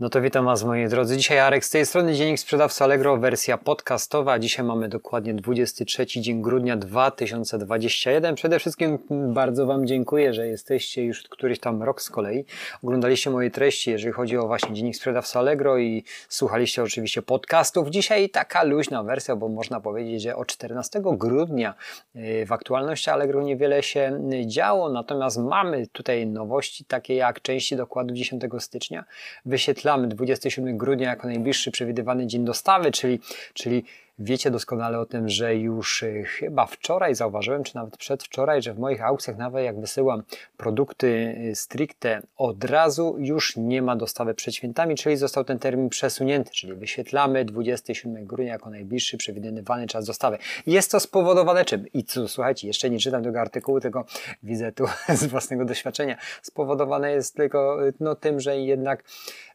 [0.00, 1.16] No to witam Was moi drodzy.
[1.16, 4.38] Dzisiaj Arek z tej strony Dziennik Sprzedawcy Allegro, wersja podcastowa.
[4.38, 8.34] Dzisiaj mamy dokładnie 23 dzień grudnia 2021.
[8.34, 12.44] Przede wszystkim bardzo Wam dziękuję, że jesteście już któryś tam rok z kolei.
[12.82, 17.90] Oglądaliście moje treści, jeżeli chodzi o właśnie Dziennik Sprzedawcy Allegro i słuchaliście oczywiście podcastów.
[17.90, 21.74] Dzisiaj taka luźna wersja, bo można powiedzieć, że od 14 grudnia
[22.16, 28.14] y, w aktualności Allegro niewiele się działo, natomiast mamy tutaj nowości takie jak części dokładu
[28.14, 29.04] 10 stycznia,
[29.46, 33.20] wyświetlenie określamy 27 grudnia jako najbliższy przewidywany dzień dostawy, czyli,
[33.54, 33.84] czyli
[34.18, 38.78] wiecie doskonale o tym, że już e, chyba wczoraj zauważyłem, czy nawet przedwczoraj, że w
[38.78, 40.22] moich aukcjach, nawet jak wysyłam
[40.56, 45.88] produkty e, stricte od razu, już nie ma dostawy przed świętami, czyli został ten termin
[45.88, 50.38] przesunięty, czyli wyświetlamy 27 grudnia jako najbliższy przewidywany czas dostawy.
[50.66, 51.86] Jest to spowodowane czym?
[51.94, 54.04] I co, słuchajcie, jeszcze nie czytam tego artykułu, tylko
[54.42, 54.84] widzę tu
[55.20, 56.16] z własnego doświadczenia.
[56.42, 59.04] Spowodowane jest tylko no, tym, że jednak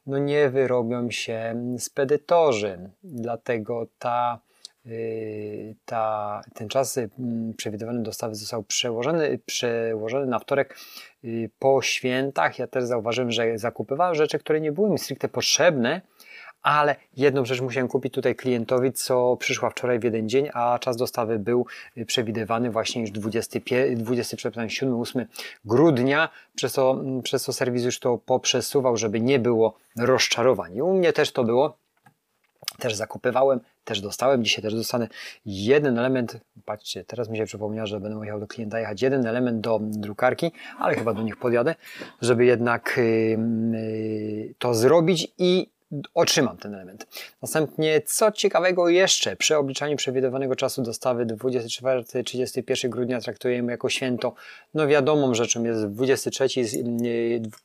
[0.05, 2.89] no nie wyrobią się spedytorzy.
[3.03, 4.39] Dlatego ta,
[4.85, 7.09] y, ta, ten czas y,
[7.57, 10.77] przewidywany dostawy został przełożony, przełożony na wtorek
[11.23, 12.59] y, po świętach.
[12.59, 16.01] Ja też zauważyłem, że zakupywałem rzeczy, które nie były mi stricte potrzebne,
[16.63, 20.97] ale jedną rzecz musiałem kupić tutaj klientowi, co przyszła wczoraj w jeden dzień, a czas
[20.97, 21.65] dostawy był
[22.07, 25.25] przewidywany właśnie już 27-8
[25.65, 30.75] grudnia, przez to, przez to serwis już to poprzesuwał, żeby nie było rozczarowań.
[30.75, 31.77] I u mnie też to było.
[32.79, 34.43] Też zakupywałem, też dostałem.
[34.43, 35.07] Dzisiaj też dostanę
[35.45, 36.37] jeden element.
[36.65, 39.01] Patrzcie, teraz mi się przypomniało, że będę musiał do klienta jechać.
[39.01, 41.75] Jeden element do drukarki, ale chyba do nich podjadę,
[42.21, 45.72] żeby jednak yy, to zrobić i
[46.13, 47.07] otrzymam ten element.
[47.41, 54.33] Następnie, co ciekawego jeszcze, przy obliczaniu przewidywanego czasu dostawy 24-31 grudnia traktujemy jako święto.
[54.73, 56.47] No wiadomą rzeczą jest 23,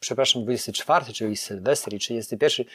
[0.00, 2.66] przepraszam, 24, czyli Sylwester i 31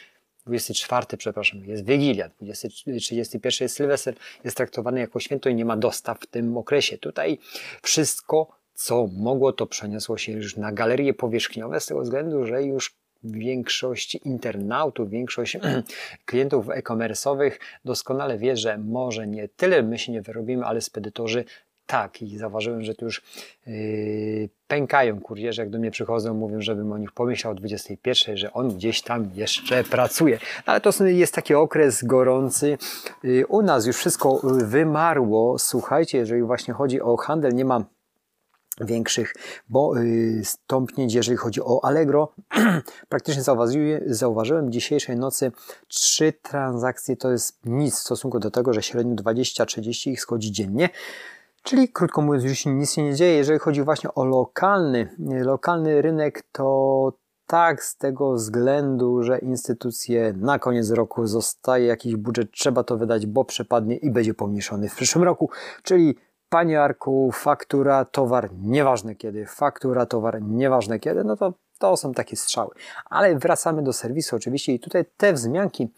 [0.46, 5.76] 24, przepraszam, jest Wigilia, 20, 31 jest Sylwester, jest traktowany jako święto i nie ma
[5.76, 6.98] dostaw w tym okresie.
[6.98, 7.38] Tutaj
[7.82, 12.94] wszystko, co mogło, to przeniosło się już na galerie powierzchniowe z tego względu, że już
[13.24, 15.58] większość internautów, większość
[16.26, 17.52] klientów e-commerce'owych
[17.84, 21.44] doskonale wie, że może nie tyle my się nie wyrobimy, ale spedytorzy
[21.86, 22.22] tak.
[22.22, 23.22] I zauważyłem, że tu już
[23.66, 28.52] yy, pękają kurierzy, jak do mnie przychodzą, mówią, żebym o nich pomyślał o 21, że
[28.52, 30.38] on gdzieś tam jeszcze pracuje.
[30.66, 32.78] Ale to jest taki okres gorący.
[33.22, 35.58] Yy, u nas już wszystko wymarło.
[35.58, 37.84] Słuchajcie, jeżeli właśnie chodzi o handel, nie mam
[38.80, 39.34] większych
[39.68, 42.32] bo, y, stąpnięć, jeżeli chodzi o Allegro.
[43.08, 43.42] Praktycznie
[44.06, 45.52] zauważyłem dzisiejszej nocy
[45.88, 50.88] trzy transakcje, to jest nic w stosunku do tego, że średnio 20-30 ich schodzi dziennie.
[51.62, 53.36] Czyli krótko mówiąc, już nic się nie dzieje.
[53.36, 57.12] Jeżeli chodzi właśnie o lokalny, lokalny rynek, to
[57.46, 63.26] tak z tego względu, że instytucje na koniec roku zostaje jakiś budżet, trzeba to wydać,
[63.26, 65.50] bo przepadnie i będzie pomniejszony w przyszłym roku,
[65.82, 66.16] czyli
[66.54, 72.36] Panie Arku, faktura, towar, nieważne kiedy, faktura, towar, nieważne kiedy, no to to są takie
[72.36, 72.74] strzały.
[73.04, 75.88] Ale wracamy do serwisu oczywiście i tutaj te wzmianki,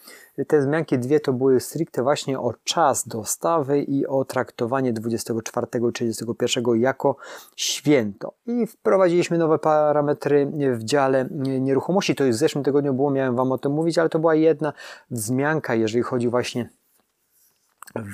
[0.46, 5.92] te wzmianki dwie to były stricte właśnie o czas dostawy i o traktowanie 24 i
[5.92, 7.16] 31 jako
[7.56, 8.32] święto.
[8.46, 11.28] I wprowadziliśmy nowe parametry w dziale
[11.60, 12.14] nieruchomości.
[12.14, 14.72] To już w zeszłym tygodniu było, miałem Wam o tym mówić, ale to była jedna
[15.10, 16.68] wzmianka, jeżeli chodzi właśnie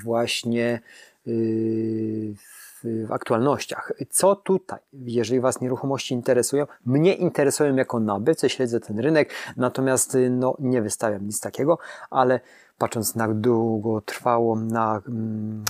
[0.04, 0.80] właśnie
[1.26, 3.92] w, w aktualnościach.
[4.10, 6.66] Co tutaj, jeżeli Was nieruchomości interesują?
[6.86, 11.78] Mnie interesują jako nabywcę, śledzę ten rynek, natomiast no, nie wystawiam nic takiego,
[12.10, 12.40] ale
[12.78, 15.64] patrząc na długo trwało, na mm,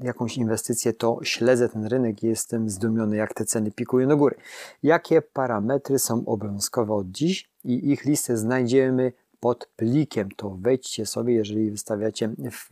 [0.00, 4.36] jakąś inwestycję, to śledzę ten rynek i jestem zdumiony, jak te ceny pikują do góry.
[4.82, 10.28] Jakie parametry są obowiązkowe od dziś i ich listę znajdziemy pod plikiem.
[10.36, 12.68] To wejdźcie sobie, jeżeli wystawiacie w,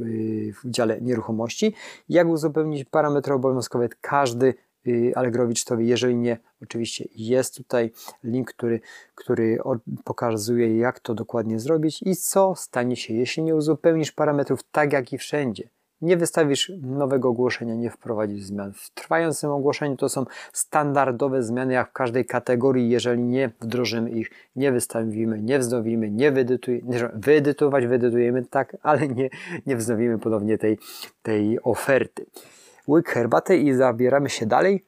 [0.63, 1.75] w dziale nieruchomości.
[2.09, 3.89] Jak uzupełnić parametry obowiązkowe?
[4.01, 4.55] Każdy
[4.87, 5.85] y, Allegrowicz to wie.
[5.85, 7.93] Jeżeli nie, oczywiście jest tutaj
[8.25, 8.81] link, który,
[9.15, 9.59] który
[10.05, 15.13] pokazuje, jak to dokładnie zrobić i co stanie się, jeśli nie uzupełnisz parametrów tak jak
[15.13, 15.69] i wszędzie.
[16.03, 18.73] Nie wystawisz nowego ogłoszenia, nie wprowadzisz zmian.
[18.73, 22.91] W trwającym ogłoszeniu to są standardowe zmiany, jak w każdej kategorii.
[22.91, 29.31] Jeżeli nie wdrożymy ich, nie wystawimy, nie wznowimy, nie wyedytujemy, wyedytować, wyedytujemy, tak, ale nie,
[29.67, 30.79] nie wznowimy ponownie tej,
[31.23, 32.27] tej oferty.
[32.89, 34.85] Łyk herbaty i zabieramy się dalej.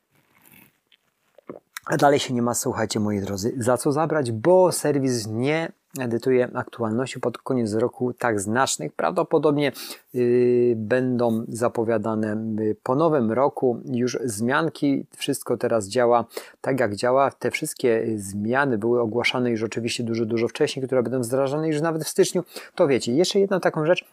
[1.87, 6.49] A dalej się nie ma, słuchajcie moi drodzy, za co zabrać, bo serwis nie edytuję
[6.55, 8.93] aktualności pod koniec roku tak znacznych.
[8.93, 9.73] Prawdopodobnie
[10.15, 15.07] yy, będą zapowiadane yy, po nowym roku już zmianki.
[15.17, 16.25] Wszystko teraz działa
[16.61, 17.31] tak jak działa.
[17.31, 22.05] Te wszystkie zmiany były ogłaszane już oczywiście dużo, dużo wcześniej, które będą wdrażane już nawet
[22.05, 22.45] w styczniu.
[22.75, 24.05] To wiecie, jeszcze jedną taką rzecz,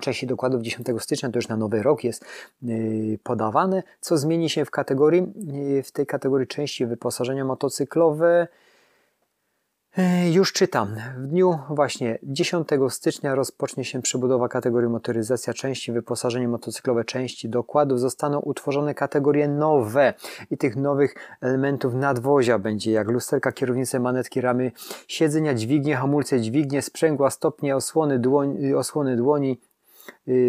[0.00, 2.24] części dokładów 10 stycznia, to już na nowy rok jest
[2.62, 8.48] yy, podawane, co zmieni się w kategorii, yy, w tej kategorii części wyposażenia motocyklowe.
[9.96, 10.96] Yy, już czytam.
[11.18, 18.00] W dniu właśnie 10 stycznia rozpocznie się przebudowa kategorii motoryzacja części, wyposażenie motocyklowe części dokładów.
[18.00, 20.14] Zostaną utworzone kategorie nowe
[20.50, 24.72] i tych nowych elementów nadwozia będzie jak lusterka, kierownice, manetki, ramy,
[25.08, 29.60] siedzenia, dźwignie, hamulce, dźwignie, sprzęgła, stopnie, osłony dłoni, osłony dłoni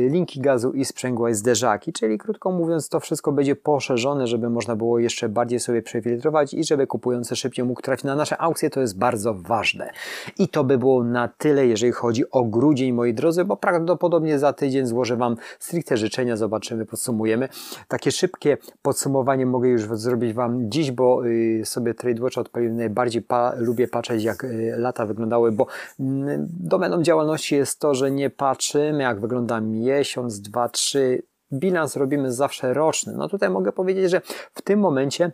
[0.09, 4.75] linki gazu i sprzęgła i zderzaki, czyli krótko mówiąc to wszystko będzie poszerzone, żeby można
[4.75, 8.81] było jeszcze bardziej sobie przefiltrować i żeby kupujący szybciej mógł trafić na nasze aukcje, to
[8.81, 9.91] jest bardzo ważne.
[10.37, 14.53] I to by było na tyle, jeżeli chodzi o grudzień, moi drodzy, bo prawdopodobnie za
[14.53, 17.49] tydzień złożę Wam stricte życzenia, zobaczymy, podsumujemy.
[17.87, 23.53] Takie szybkie podsumowanie mogę już zrobić Wam dziś, bo y, sobie TradeWatch odpaliłem najbardziej pa
[23.57, 25.67] lubię patrzeć jak y, lata wyglądały, bo
[25.99, 31.23] mm, domeną działalności jest to, że nie patrzymy jak wygląda miesiąc, dwa, trzy.
[31.53, 33.13] Bilans robimy zawsze roczny.
[33.13, 34.21] No tutaj mogę powiedzieć, że
[34.53, 35.31] w tym momencie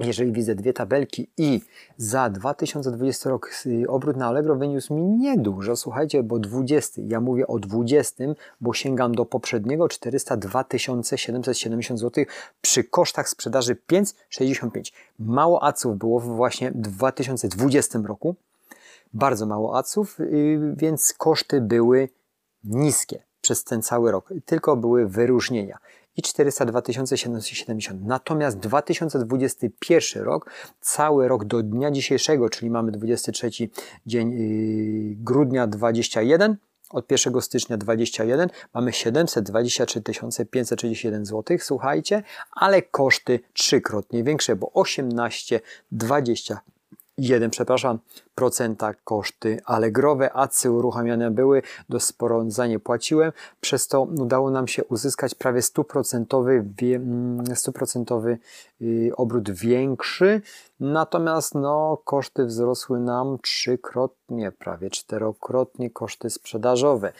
[0.00, 1.60] jeżeli widzę dwie tabelki i
[1.96, 7.46] za 2020 rok y, obrót na Allegro wyniósł mi niedużo, słuchajcie, bo 20, ja mówię
[7.46, 8.24] o 20,
[8.60, 12.24] bo sięgam do poprzedniego 402 770 zł
[12.60, 14.92] przy kosztach sprzedaży 5,65.
[15.18, 18.34] Mało aców było właśnie w 2020 roku,
[19.14, 22.08] bardzo mało aców, y, więc koszty były
[22.64, 24.32] niskie przez ten cały rok.
[24.44, 25.78] Tylko były wyróżnienia.
[26.16, 26.82] I 402
[27.16, 28.04] 770.
[28.04, 30.50] Natomiast 2021 rok,
[30.80, 33.50] cały rok do dnia dzisiejszego, czyli mamy 23
[34.06, 36.56] dzień yy, grudnia 21,
[36.90, 40.02] od 1 stycznia 21 mamy 723
[40.50, 42.22] 531 zł, słuchajcie,
[42.52, 45.60] ale koszty trzykrotnie większe, bo 18,
[45.92, 46.60] 20
[47.18, 47.98] 1, przepraszam,
[48.34, 54.68] procenta koszty Allegrowe, acy uruchamiane były, dość sporo za nie płaciłem, przez to udało nam
[54.68, 58.38] się uzyskać prawie 100%, 100% mm,
[58.82, 60.42] y, obrót większy,
[60.80, 67.12] natomiast no, koszty wzrosły nam trzykrotnie, prawie czterokrotnie koszty sprzedażowe.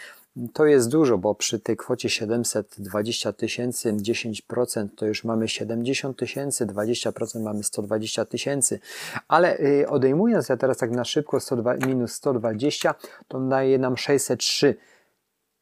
[0.53, 6.67] To jest dużo, bo przy tej kwocie 720 tysięcy 10% to już mamy 70 tysięcy,
[6.67, 8.81] 20% mamy 120 tysięcy,
[9.29, 12.95] ale y, odejmując ja teraz tak na szybko 102, minus 120,
[13.29, 14.75] to daje nam 603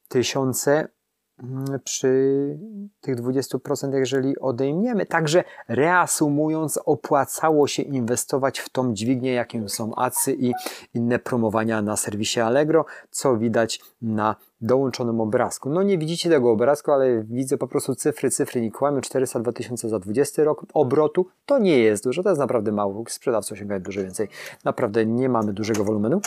[0.08, 0.88] tysiące
[1.42, 2.58] mm, przy
[3.00, 5.06] tych 20%, jeżeli odejmiemy.
[5.06, 10.52] Także reasumując, opłacało się inwestować w tą dźwignię, jakim są ACY i
[10.94, 15.70] inne promowania na serwisie Allegro, co widać na dołączonym obrazku.
[15.70, 19.00] No nie widzicie tego obrazku, ale widzę po prostu cyfry, cyfry nie kłamią.
[19.00, 23.04] 402 tysiące za 20 rok obrotu to nie jest dużo, to jest naprawdę mało.
[23.08, 24.28] Sprzedawcy osiągają dużo więcej.
[24.64, 26.20] Naprawdę nie mamy dużego wolumenu.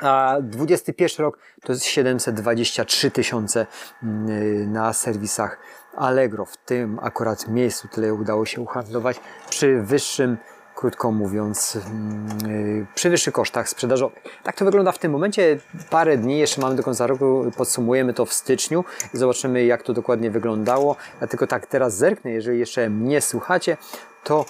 [0.00, 3.66] A 21 rok to jest 723 tysiące
[4.02, 5.58] mm, na serwisach
[5.96, 6.44] Allegro.
[6.44, 9.20] W tym akurat miejscu tyle udało się uhandlować
[9.50, 10.38] przy wyższym
[10.82, 14.22] krótko mówiąc, mm, y, przy wyższych kosztach sprzedażowych.
[14.42, 15.58] Tak to wygląda w tym momencie.
[15.90, 18.84] Parę dni jeszcze mamy do końca roku, podsumujemy to w styczniu
[19.14, 20.96] i zobaczymy, jak to dokładnie wyglądało.
[21.20, 23.76] Ja tylko tak teraz zerknę, jeżeli jeszcze mnie słuchacie,
[24.24, 24.44] to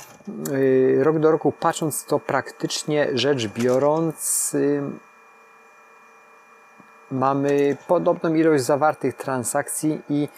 [0.52, 4.56] y, rok do roku patrząc, to praktycznie rzecz biorąc,
[7.10, 10.28] mamy podobną ilość zawartych transakcji i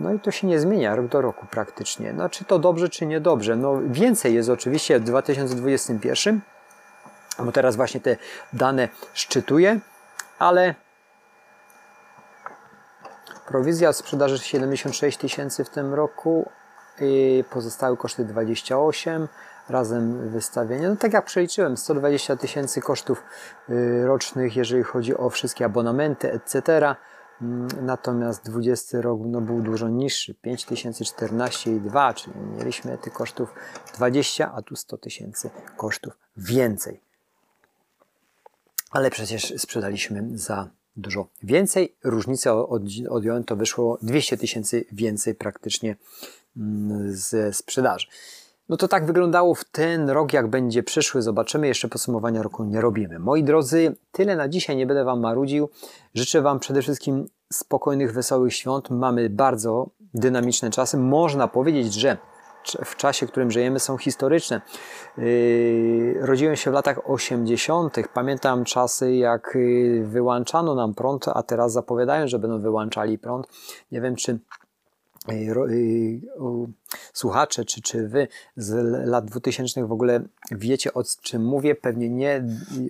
[0.00, 2.12] no i to się nie zmienia rok do roku praktycznie.
[2.12, 3.56] No czy to dobrze, czy niedobrze?
[3.56, 6.40] No więcej jest oczywiście w 2021,
[7.38, 8.16] bo teraz właśnie te
[8.52, 9.80] dane szczytuję,
[10.38, 10.74] ale
[13.46, 16.50] prowizja od sprzedaży 76 tysięcy w tym roku,
[17.00, 19.28] i pozostałe koszty 28,
[19.68, 20.88] razem wystawienie.
[20.88, 23.22] No tak jak przeliczyłem, 120 tysięcy kosztów
[23.70, 26.94] y, rocznych, jeżeli chodzi o wszystkie abonamenty, etc.
[27.44, 33.54] Mm, natomiast 20 rok no, był dużo niższy, 5014,2, czyli mieliśmy tych kosztów
[33.94, 37.00] 20, a tu 100 tysięcy kosztów więcej.
[38.90, 41.94] Ale przecież sprzedaliśmy za dużo więcej.
[42.04, 42.54] Różnicę
[43.10, 45.96] odjąłem, to wyszło 200 tysięcy więcej praktycznie
[46.56, 48.06] mm, ze sprzedaży.
[48.68, 51.22] No to tak wyglądało w ten rok, jak będzie przyszły.
[51.22, 51.66] Zobaczymy.
[51.66, 53.18] Jeszcze podsumowania roku nie robimy.
[53.18, 54.76] Moi drodzy, tyle na dzisiaj.
[54.76, 55.70] Nie będę Wam marudził.
[56.14, 58.90] Życzę Wam przede wszystkim spokojnych, wesołych świąt.
[58.90, 60.96] Mamy bardzo dynamiczne czasy.
[60.96, 62.16] Można powiedzieć, że
[62.84, 64.60] w czasie, w którym żyjemy, są historyczne.
[65.18, 67.96] Yy, rodziłem się w latach 80.
[68.14, 73.46] Pamiętam czasy, jak yy, wyłączano nam prąd, a teraz zapowiadają, że będą wyłączali prąd.
[73.92, 74.38] Nie wiem, czy
[77.12, 78.72] słuchacze, czy, czy wy z
[79.08, 81.74] lat 2000 w ogóle wiecie o czym mówię?
[81.74, 82.44] Pewnie nie.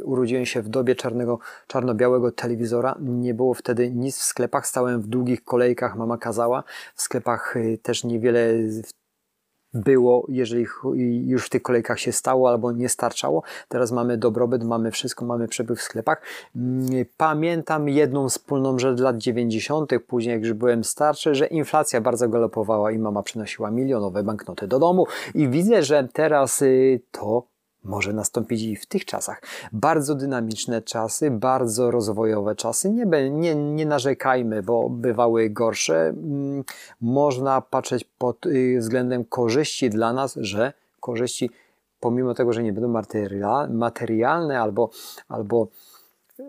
[0.05, 2.97] Urodziłem się w dobie czarnego, czarno-białego telewizora.
[3.00, 4.67] Nie było wtedy nic w sklepach.
[4.67, 6.64] Stałem w długich kolejkach, mama kazała.
[6.95, 8.55] W sklepach y, też niewiele
[9.75, 10.66] było, jeżeli
[11.26, 13.43] już w tych kolejkach się stało albo nie starczało.
[13.69, 16.23] Teraz mamy dobrobyt, mamy wszystko, mamy przepływ w sklepach.
[16.57, 22.28] Mm, pamiętam jedną wspólną rzecz lat 90., później jak już byłem starszy, że inflacja bardzo
[22.28, 27.53] galopowała i mama przynosiła milionowe banknoty do domu i widzę, że teraz y, to
[27.85, 29.43] może nastąpić i w tych czasach.
[29.73, 32.91] Bardzo dynamiczne czasy, bardzo rozwojowe czasy.
[32.91, 36.09] Nie, nie, nie narzekajmy, bo bywały gorsze.
[36.09, 36.64] Mm,
[37.00, 41.50] można patrzeć pod y, względem korzyści dla nas, że korzyści,
[42.00, 43.03] pomimo tego, że nie będą
[43.69, 44.91] materialne albo,
[45.29, 45.69] albo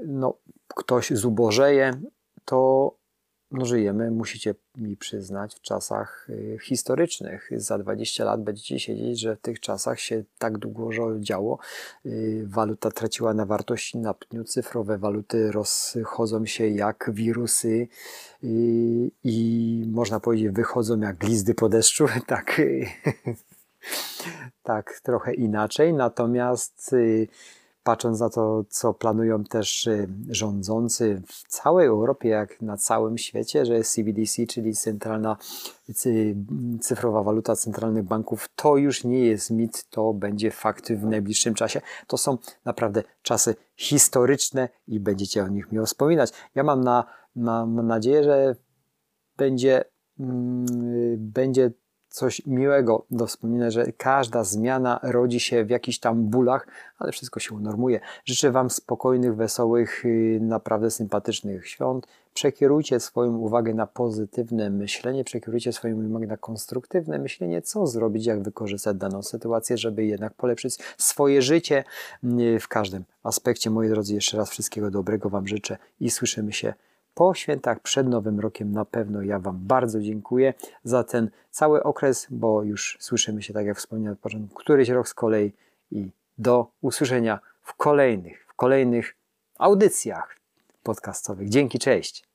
[0.05, 0.33] no,
[0.67, 1.93] ktoś zubożeje,
[2.45, 2.91] to
[3.55, 7.49] no żyjemy, musicie mi przyznać, w czasach y, historycznych.
[7.55, 11.59] Za 20 lat będziecie siedzieć, że w tych czasach się tak długo działo.
[12.05, 17.87] Y, waluta traciła na wartości na pniu, cyfrowe waluty rozchodzą się jak wirusy
[18.43, 22.05] i, y, i można powiedzieć wychodzą jak glizdy po deszczu.
[22.27, 22.61] Tak,
[24.63, 25.93] tak trochę inaczej.
[25.93, 26.95] Natomiast
[27.85, 33.65] patrząc na to, co planują też y, rządzący w całej Europie, jak na całym świecie,
[33.65, 35.37] że CBDC, czyli centralna
[36.81, 41.81] cyfrowa waluta centralnych banków, to już nie jest mit, to będzie fakt w najbliższym czasie.
[42.07, 46.31] To są naprawdę czasy historyczne i będziecie o nich miło wspominać.
[46.55, 48.55] Ja mam, na, mam nadzieję, że
[49.37, 49.85] będzie,
[50.19, 50.65] mm,
[51.17, 51.71] będzie
[52.15, 56.67] coś miłego do wspomnienia, że każda zmiana rodzi się w jakichś tam bólach,
[56.99, 57.99] ale wszystko się unormuje.
[58.25, 62.07] Życzę Wam spokojnych, wesołych, y, naprawdę sympatycznych świąt.
[62.33, 68.41] Przekierujcie swoją uwagę na pozytywne myślenie, przekierujcie swoją uwagę na konstruktywne myślenie, co zrobić, jak
[68.41, 71.83] wykorzystać daną sytuację, żeby jednak polepszyć swoje życie
[72.23, 73.69] y, w każdym aspekcie.
[73.69, 76.73] Moi drodzy, jeszcze raz wszystkiego dobrego Wam życzę i słyszymy się
[77.15, 80.53] po świętach przed Nowym Rokiem na pewno ja Wam bardzo dziękuję
[80.83, 85.13] za ten cały okres, bo już słyszymy się, tak jak wspomniałem na któryś rok z
[85.13, 85.51] kolei
[85.91, 89.15] i do usłyszenia w kolejnych, w kolejnych
[89.57, 90.35] audycjach
[90.83, 91.49] podcastowych.
[91.49, 92.34] Dzięki, cześć!